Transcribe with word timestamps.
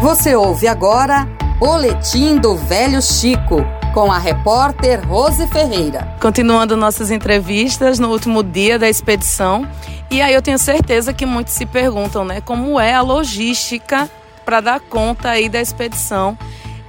Você 0.00 0.36
ouve 0.36 0.68
agora 0.68 1.28
Boletim 1.58 2.36
do 2.36 2.54
Velho 2.54 3.02
Chico, 3.02 3.66
com 3.92 4.12
a 4.12 4.18
repórter 4.18 5.04
Rose 5.04 5.44
Ferreira. 5.48 6.14
Continuando 6.20 6.76
nossas 6.76 7.10
entrevistas 7.10 7.98
no 7.98 8.08
último 8.08 8.44
dia 8.44 8.78
da 8.78 8.88
expedição. 8.88 9.68
E 10.08 10.22
aí 10.22 10.32
eu 10.32 10.40
tenho 10.40 10.56
certeza 10.56 11.12
que 11.12 11.26
muitos 11.26 11.54
se 11.54 11.66
perguntam, 11.66 12.24
né, 12.24 12.40
como 12.40 12.78
é 12.78 12.94
a 12.94 13.00
logística 13.00 14.08
para 14.44 14.60
dar 14.60 14.78
conta 14.78 15.30
aí 15.30 15.48
da 15.48 15.60
expedição. 15.60 16.38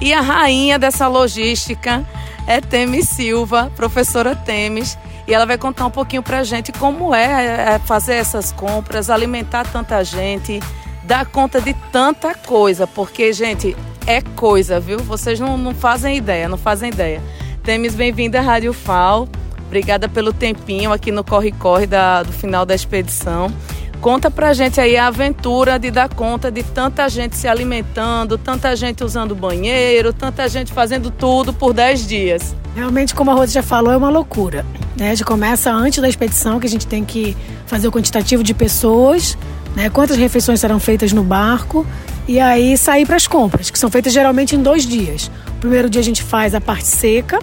E 0.00 0.12
a 0.12 0.20
rainha 0.20 0.76
dessa 0.76 1.06
logística 1.06 2.04
é 2.44 2.60
Temis 2.60 3.08
Silva, 3.08 3.70
professora 3.76 4.34
Temis, 4.34 4.98
e 5.28 5.32
ela 5.32 5.46
vai 5.46 5.56
contar 5.56 5.86
um 5.86 5.90
pouquinho 5.92 6.24
para 6.24 6.40
a 6.40 6.44
gente 6.44 6.72
como 6.72 7.14
é, 7.14 7.74
é 7.74 7.78
fazer 7.78 8.14
essas 8.14 8.50
compras, 8.50 9.10
alimentar 9.10 9.64
tanta 9.64 10.02
gente, 10.02 10.60
dar 11.06 11.24
conta 11.26 11.60
de 11.60 11.72
tanta 11.92 12.34
coisa, 12.34 12.86
porque, 12.86 13.32
gente, 13.32 13.76
é 14.06 14.20
coisa, 14.20 14.80
viu? 14.80 14.98
Vocês 14.98 15.38
não, 15.38 15.56
não 15.56 15.72
fazem 15.72 16.16
ideia, 16.16 16.48
não 16.48 16.58
fazem 16.58 16.90
ideia. 16.90 17.22
Temis, 17.62 17.94
bem-vinda 17.94 18.40
à 18.40 18.42
Rádio 18.42 18.72
FAO. 18.72 19.28
Obrigada 19.66 20.08
pelo 20.08 20.32
tempinho 20.32 20.92
aqui 20.92 21.12
no 21.12 21.22
Corre-Corre 21.22 21.86
do 21.86 22.32
final 22.32 22.66
da 22.66 22.74
expedição. 22.74 23.52
Conta 24.00 24.30
pra 24.30 24.52
gente 24.52 24.80
aí 24.80 24.96
a 24.96 25.06
aventura 25.06 25.78
de 25.78 25.90
dar 25.90 26.08
conta 26.08 26.50
de 26.50 26.62
tanta 26.62 27.08
gente 27.08 27.36
se 27.36 27.48
alimentando, 27.48 28.36
tanta 28.36 28.74
gente 28.76 29.02
usando 29.02 29.34
banheiro, 29.34 30.12
tanta 30.12 30.48
gente 30.48 30.72
fazendo 30.72 31.10
tudo 31.10 31.52
por 31.52 31.72
10 31.72 32.06
dias. 32.06 32.54
Realmente, 32.74 33.14
como 33.14 33.30
a 33.30 33.34
Rosa 33.34 33.52
já 33.52 33.62
falou, 33.62 33.92
é 33.92 33.96
uma 33.96 34.10
loucura. 34.10 34.66
Né? 34.96 35.06
A 35.06 35.14
gente 35.14 35.24
começa 35.24 35.72
antes 35.72 36.00
da 36.00 36.08
expedição, 36.08 36.60
que 36.60 36.66
a 36.66 36.70
gente 36.70 36.86
tem 36.86 37.04
que 37.04 37.36
fazer 37.66 37.88
o 37.88 37.92
quantitativo 37.92 38.44
de 38.44 38.54
pessoas, 38.54 39.36
né? 39.76 39.88
quantas 39.90 40.16
refeições 40.16 40.58
serão 40.58 40.80
feitas 40.80 41.12
no 41.12 41.22
barco 41.22 41.86
e 42.26 42.40
aí 42.40 42.76
sair 42.76 43.06
para 43.06 43.14
as 43.14 43.28
compras, 43.28 43.70
que 43.70 43.78
são 43.78 43.90
feitas 43.90 44.12
geralmente 44.12 44.56
em 44.56 44.62
dois 44.62 44.84
dias. 44.84 45.30
O 45.58 45.60
primeiro 45.60 45.88
dia 45.88 46.00
a 46.00 46.04
gente 46.04 46.22
faz 46.22 46.54
a 46.54 46.60
parte 46.60 46.86
seca, 46.86 47.38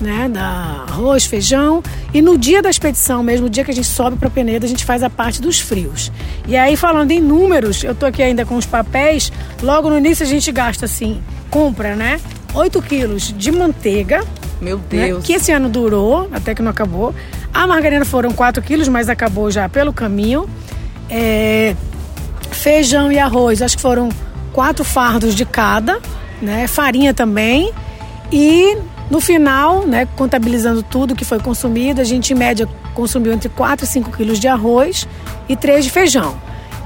né, 0.00 0.28
da 0.28 0.84
arroz, 0.88 1.26
feijão, 1.26 1.82
e 2.12 2.20
no 2.22 2.38
dia 2.38 2.62
da 2.62 2.70
expedição 2.70 3.22
mesmo, 3.22 3.46
o 3.46 3.50
dia 3.50 3.64
que 3.64 3.70
a 3.70 3.74
gente 3.74 3.86
sobe 3.86 4.16
para 4.16 4.30
Peneda, 4.30 4.66
a 4.66 4.68
gente 4.68 4.84
faz 4.84 5.02
a 5.02 5.10
parte 5.10 5.40
dos 5.40 5.58
frios. 5.58 6.12
E 6.46 6.56
aí 6.56 6.76
falando 6.76 7.10
em 7.10 7.20
números, 7.20 7.82
eu 7.82 7.94
tô 7.94 8.06
aqui 8.06 8.22
ainda 8.22 8.44
com 8.44 8.56
os 8.56 8.66
papéis, 8.66 9.32
logo 9.62 9.88
no 9.88 9.98
início 9.98 10.24
a 10.24 10.28
gente 10.28 10.52
gasta 10.52 10.84
assim, 10.84 11.20
compra, 11.50 11.96
né, 11.96 12.20
8 12.54 12.80
quilos 12.82 13.34
de 13.36 13.50
manteiga, 13.50 14.22
meu 14.60 14.78
né, 14.78 14.84
Deus. 14.88 15.18
Né, 15.18 15.24
que 15.24 15.32
esse 15.32 15.52
ano 15.52 15.68
durou, 15.68 16.28
até 16.32 16.54
que 16.54 16.62
não 16.62 16.70
acabou. 16.70 17.14
A 17.52 17.66
margarina 17.66 18.04
foram 18.04 18.32
4 18.32 18.62
quilos, 18.62 18.88
mas 18.88 19.08
acabou 19.08 19.50
já 19.50 19.68
pelo 19.68 19.92
caminho. 19.92 20.48
É, 21.10 21.74
feijão 22.50 23.10
e 23.10 23.18
arroz, 23.18 23.62
acho 23.62 23.76
que 23.76 23.82
foram 23.82 24.08
quatro 24.52 24.84
fardos 24.84 25.34
de 25.34 25.44
cada, 25.44 26.00
né? 26.42 26.66
Farinha 26.66 27.14
também. 27.14 27.72
E 28.32 28.76
no 29.10 29.20
final, 29.20 29.86
né, 29.86 30.06
contabilizando 30.16 30.82
tudo 30.82 31.14
que 31.14 31.24
foi 31.24 31.40
consumido, 31.40 32.00
a 32.00 32.04
gente 32.04 32.32
em 32.32 32.36
média 32.36 32.68
consumiu 32.94 33.32
entre 33.32 33.48
4 33.48 33.84
e 33.84 33.88
5 33.88 34.16
quilos 34.16 34.38
de 34.38 34.48
arroz 34.48 35.08
e 35.48 35.56
3 35.56 35.84
de 35.84 35.90
feijão. 35.90 36.36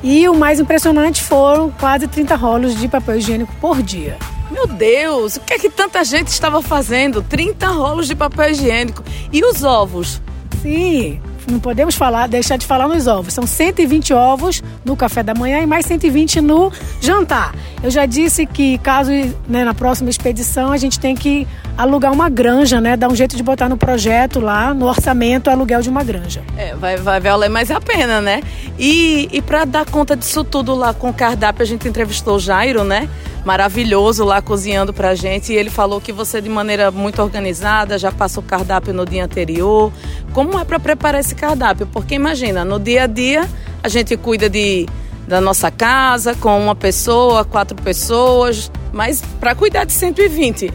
E 0.02 0.28
o 0.28 0.34
mais 0.34 0.60
impressionante 0.60 1.22
foram 1.22 1.70
quase 1.70 2.06
30 2.06 2.34
rolos 2.36 2.76
de 2.76 2.88
papel 2.88 3.16
higiênico 3.16 3.52
por 3.60 3.82
dia. 3.82 4.16
Meu 4.50 4.66
Deus, 4.66 5.36
o 5.36 5.40
que 5.40 5.54
é 5.54 5.58
que 5.58 5.70
tanta 5.70 6.04
gente 6.04 6.28
estava 6.28 6.60
fazendo? 6.60 7.22
30 7.22 7.66
rolos 7.68 8.06
de 8.06 8.14
papel 8.14 8.50
higiênico. 8.50 9.02
E 9.32 9.44
os 9.44 9.64
ovos? 9.64 10.20
Sim, 10.60 11.20
não 11.50 11.58
podemos 11.58 11.94
falar, 11.94 12.26
deixar 12.26 12.56
de 12.56 12.66
falar 12.66 12.88
nos 12.88 13.06
ovos. 13.06 13.34
São 13.34 13.46
120 13.46 14.12
ovos 14.14 14.62
no 14.84 14.96
café 14.96 15.22
da 15.22 15.34
manhã 15.34 15.60
e 15.60 15.66
mais 15.66 15.86
120 15.86 16.40
no 16.40 16.72
jantar. 17.00 17.54
Eu 17.82 17.90
já 17.90 18.06
disse 18.06 18.46
que 18.46 18.78
caso 18.78 19.10
né, 19.48 19.64
na 19.64 19.74
próxima 19.74 20.10
expedição 20.10 20.72
a 20.72 20.76
gente 20.76 20.98
tem 20.98 21.14
que 21.14 21.46
alugar 21.76 22.12
uma 22.12 22.28
granja, 22.28 22.80
né? 22.80 22.96
Dar 22.96 23.08
um 23.08 23.16
jeito 23.16 23.36
de 23.36 23.42
botar 23.42 23.68
no 23.68 23.76
projeto 23.76 24.40
lá, 24.40 24.74
no 24.74 24.86
orçamento, 24.86 25.48
aluguel 25.48 25.80
de 25.80 25.88
uma 25.88 26.04
granja. 26.04 26.42
É, 26.56 26.74
vai, 26.74 26.96
vai 26.96 27.20
valer 27.20 27.48
mais 27.48 27.70
a 27.70 27.80
pena, 27.80 28.20
né? 28.20 28.42
E, 28.78 29.28
e 29.32 29.42
para 29.42 29.64
dar 29.64 29.86
conta 29.86 30.16
disso 30.16 30.44
tudo 30.44 30.74
lá 30.74 30.92
com 30.92 31.10
o 31.10 31.14
cardápio, 31.14 31.62
a 31.62 31.66
gente 31.66 31.88
entrevistou 31.88 32.36
o 32.36 32.40
Jairo, 32.40 32.84
né? 32.84 33.08
maravilhoso 33.44 34.24
lá 34.24 34.40
cozinhando 34.40 34.92
pra 34.92 35.14
gente. 35.14 35.52
E 35.52 35.56
ele 35.56 35.70
falou 35.70 36.00
que 36.00 36.12
você, 36.12 36.40
de 36.40 36.48
maneira 36.48 36.90
muito 36.90 37.20
organizada, 37.20 37.98
já 37.98 38.12
passa 38.12 38.40
o 38.40 38.42
cardápio 38.42 38.92
no 38.92 39.04
dia 39.04 39.24
anterior. 39.24 39.92
Como 40.32 40.58
é 40.58 40.64
para 40.64 40.80
preparar 40.80 41.20
esse 41.20 41.34
cardápio? 41.34 41.86
Porque 41.86 42.14
imagina, 42.14 42.64
no 42.64 42.78
dia 42.78 43.04
a 43.04 43.06
dia 43.06 43.48
a 43.82 43.88
gente 43.88 44.16
cuida 44.16 44.48
de 44.48 44.86
da 45.26 45.40
nossa 45.40 45.70
casa 45.70 46.34
com 46.34 46.60
uma 46.60 46.74
pessoa, 46.74 47.44
quatro 47.44 47.76
pessoas, 47.80 48.70
mas 48.92 49.22
para 49.38 49.54
cuidar 49.54 49.84
de 49.84 49.92
120 49.92 50.72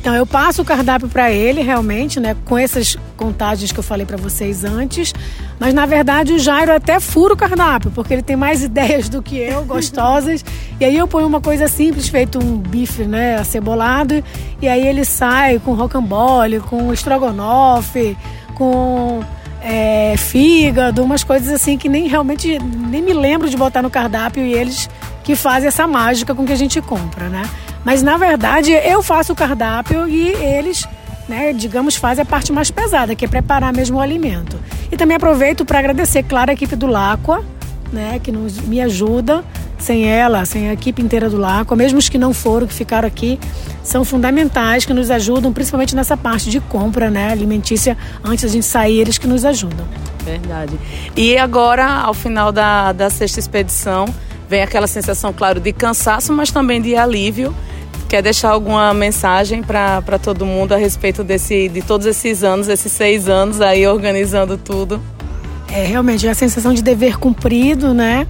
então 0.00 0.14
eu 0.14 0.24
passo 0.24 0.62
o 0.62 0.64
cardápio 0.64 1.08
para 1.08 1.30
ele 1.30 1.60
realmente, 1.60 2.20
né, 2.20 2.36
com 2.44 2.56
essas 2.56 2.96
contagens 3.16 3.72
que 3.72 3.78
eu 3.78 3.82
falei 3.82 4.06
para 4.06 4.16
vocês 4.16 4.62
antes, 4.64 5.12
mas 5.58 5.74
na 5.74 5.86
verdade 5.86 6.32
o 6.32 6.38
Jairo 6.38 6.72
até 6.72 7.00
fura 7.00 7.34
o 7.34 7.36
cardápio, 7.36 7.90
porque 7.90 8.14
ele 8.14 8.22
tem 8.22 8.36
mais 8.36 8.62
ideias 8.64 9.08
do 9.08 9.20
que 9.20 9.36
eu, 9.36 9.64
gostosas. 9.64 10.44
e 10.80 10.84
aí 10.84 10.96
eu 10.96 11.08
ponho 11.08 11.26
uma 11.26 11.40
coisa 11.40 11.66
simples, 11.66 12.08
feito 12.08 12.38
um 12.38 12.56
bife, 12.56 13.04
né, 13.04 13.36
acebolado, 13.38 14.22
e 14.62 14.68
aí 14.68 14.86
ele 14.86 15.04
sai 15.04 15.58
com 15.58 15.74
rocambole, 15.74 16.60
com 16.60 16.92
estrogonofe, 16.92 18.16
com 18.58 19.22
é, 19.62 20.14
fígado, 20.18 21.02
umas 21.02 21.24
coisas 21.24 21.52
assim 21.52 21.78
que 21.78 21.88
nem 21.88 22.08
realmente 22.08 22.58
nem 22.58 23.00
me 23.00 23.14
lembro 23.14 23.48
de 23.48 23.56
botar 23.56 23.80
no 23.80 23.88
cardápio 23.88 24.44
e 24.44 24.52
eles 24.52 24.90
que 25.22 25.36
fazem 25.36 25.68
essa 25.68 25.86
mágica 25.86 26.34
com 26.34 26.44
que 26.44 26.52
a 26.52 26.56
gente 26.56 26.80
compra, 26.80 27.28
né? 27.28 27.48
Mas 27.84 28.02
na 28.02 28.16
verdade 28.16 28.72
eu 28.72 29.02
faço 29.02 29.32
o 29.32 29.36
cardápio 29.36 30.08
e 30.08 30.28
eles, 30.28 30.86
né, 31.28 31.52
digamos, 31.52 31.96
fazem 31.96 32.22
a 32.22 32.26
parte 32.26 32.52
mais 32.52 32.70
pesada, 32.70 33.14
que 33.14 33.24
é 33.24 33.28
preparar 33.28 33.72
mesmo 33.72 33.98
o 33.98 34.00
alimento. 34.00 34.58
E 34.90 34.96
também 34.96 35.16
aproveito 35.16 35.64
para 35.64 35.78
agradecer, 35.78 36.22
claro, 36.22 36.50
a 36.50 36.54
equipe 36.54 36.74
do 36.74 36.86
Lacua, 36.86 37.44
né, 37.92 38.18
que 38.22 38.32
nos, 38.32 38.58
me 38.58 38.80
ajuda. 38.80 39.44
Sem 39.78 40.08
ela, 40.08 40.44
sem 40.44 40.68
a 40.68 40.72
equipe 40.72 41.00
inteira 41.00 41.30
do 41.30 41.36
Lacua, 41.36 41.76
mesmo 41.76 41.98
os 41.98 42.08
que 42.08 42.18
não 42.18 42.34
foram, 42.34 42.66
que 42.66 42.74
ficaram 42.74 43.06
aqui, 43.06 43.38
são 43.82 44.04
fundamentais, 44.04 44.84
que 44.84 44.92
nos 44.92 45.10
ajudam, 45.10 45.52
principalmente 45.52 45.94
nessa 45.94 46.16
parte 46.16 46.50
de 46.50 46.60
compra 46.60 47.10
né, 47.10 47.30
alimentícia, 47.30 47.96
antes 48.24 48.44
da 48.44 48.50
gente 48.50 48.66
sair, 48.66 48.98
eles 48.98 49.18
que 49.18 49.26
nos 49.26 49.44
ajudam. 49.44 49.86
Verdade. 50.24 50.78
E 51.16 51.38
agora, 51.38 51.86
ao 51.86 52.12
final 52.12 52.50
da, 52.50 52.92
da 52.92 53.08
sexta 53.08 53.38
expedição, 53.38 54.06
vem 54.48 54.62
aquela 54.62 54.86
sensação, 54.86 55.32
claro, 55.32 55.60
de 55.60 55.72
cansaço, 55.72 56.32
mas 56.32 56.50
também 56.50 56.82
de 56.82 56.96
alívio, 56.96 57.54
Quer 58.08 58.22
deixar 58.22 58.48
alguma 58.48 58.94
mensagem 58.94 59.62
para 59.62 60.18
todo 60.22 60.46
mundo 60.46 60.72
a 60.72 60.78
respeito 60.78 61.22
desse, 61.22 61.68
de 61.68 61.82
todos 61.82 62.06
esses 62.06 62.42
anos, 62.42 62.66
esses 62.66 62.90
seis 62.90 63.28
anos 63.28 63.60
aí 63.60 63.86
organizando 63.86 64.56
tudo? 64.56 64.98
É 65.70 65.84
realmente 65.84 66.26
é 66.26 66.30
a 66.30 66.34
sensação 66.34 66.72
de 66.72 66.82
dever 66.82 67.18
cumprido, 67.18 67.92
né? 67.92 68.26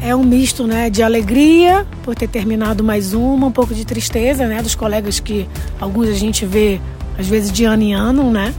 É 0.00 0.14
um 0.14 0.22
misto, 0.22 0.66
né, 0.66 0.90
de 0.90 1.02
alegria 1.02 1.86
por 2.02 2.14
ter 2.14 2.28
terminado 2.28 2.84
mais 2.84 3.14
uma, 3.14 3.46
um 3.46 3.52
pouco 3.52 3.74
de 3.74 3.84
tristeza, 3.84 4.46
né, 4.46 4.62
dos 4.62 4.74
colegas 4.74 5.18
que 5.18 5.48
alguns 5.80 6.08
a 6.08 6.14
gente 6.14 6.44
vê 6.44 6.80
às 7.18 7.26
vezes 7.26 7.50
de 7.50 7.64
ano 7.64 7.82
em 7.82 7.94
ano, 7.94 8.30
né? 8.30 8.52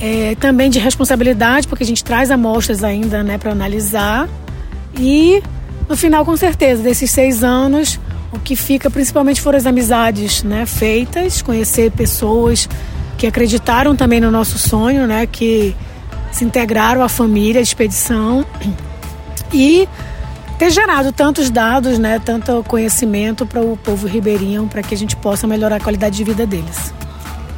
É, 0.00 0.34
também 0.40 0.68
de 0.68 0.78
responsabilidade 0.80 1.68
porque 1.68 1.84
a 1.84 1.86
gente 1.86 2.02
traz 2.02 2.30
amostras 2.30 2.82
ainda, 2.82 3.22
né, 3.22 3.38
para 3.38 3.52
analisar 3.52 4.28
e 4.98 5.42
no 5.88 5.96
final, 5.96 6.24
com 6.24 6.36
certeza, 6.36 6.82
desses 6.82 7.10
seis 7.10 7.44
anos, 7.44 8.00
o 8.32 8.38
que 8.38 8.56
fica 8.56 8.90
principalmente 8.90 9.40
foram 9.40 9.58
as 9.58 9.66
amizades 9.66 10.42
né, 10.42 10.64
feitas, 10.66 11.42
conhecer 11.42 11.90
pessoas 11.90 12.68
que 13.18 13.26
acreditaram 13.26 13.94
também 13.94 14.20
no 14.20 14.30
nosso 14.30 14.58
sonho, 14.58 15.06
né, 15.06 15.26
que 15.26 15.74
se 16.32 16.44
integraram 16.44 17.02
à 17.02 17.08
família, 17.08 17.60
à 17.60 17.62
expedição 17.62 18.44
e 19.52 19.88
ter 20.58 20.70
gerado 20.70 21.12
tantos 21.12 21.50
dados, 21.50 21.98
né, 21.98 22.20
tanto 22.24 22.64
conhecimento 22.64 23.44
para 23.44 23.60
o 23.60 23.76
povo 23.76 24.06
ribeirinho, 24.06 24.66
para 24.66 24.82
que 24.82 24.94
a 24.94 24.98
gente 24.98 25.16
possa 25.16 25.46
melhorar 25.46 25.76
a 25.76 25.80
qualidade 25.80 26.16
de 26.16 26.24
vida 26.24 26.46
deles. 26.46 26.92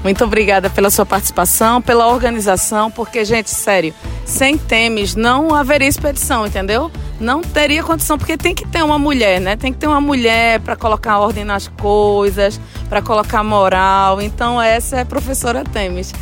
Muito 0.02 0.22
obrigada 0.24 0.70
pela 0.70 0.88
sua 0.88 1.04
participação, 1.04 1.82
pela 1.82 2.06
organização, 2.06 2.90
porque, 2.90 3.24
gente, 3.24 3.50
sério, 3.50 3.92
sem 4.24 4.56
Temes 4.56 5.16
não 5.16 5.52
haveria 5.52 5.88
expedição, 5.88 6.46
entendeu? 6.46 6.92
Não 7.18 7.40
teria 7.42 7.82
condição, 7.82 8.16
porque 8.16 8.36
tem 8.36 8.54
que 8.54 8.64
ter 8.68 8.84
uma 8.84 9.00
mulher, 9.00 9.40
né? 9.40 9.56
Tem 9.56 9.72
que 9.72 9.78
ter 9.78 9.88
uma 9.88 10.00
mulher 10.00 10.60
para 10.60 10.76
colocar 10.76 11.18
ordem 11.18 11.44
nas 11.44 11.66
coisas, 11.66 12.60
para 12.88 13.02
colocar 13.02 13.42
moral. 13.42 14.20
Então, 14.22 14.62
essa 14.62 14.96
é 14.96 15.00
a 15.00 15.06
professora 15.06 15.64
Temes. 15.64 16.14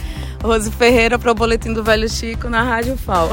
Rose 0.43 0.71
Ferreira 0.71 1.19
para 1.19 1.33
o 1.33 1.35
Boletim 1.35 1.73
do 1.73 1.85
Velho 1.85 2.09
Chico 2.09 2.49
na 2.49 2.63
Rádio 2.63 2.97
FAO. 2.97 3.29